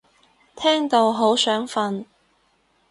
[0.55, 2.05] 聽到好想瞓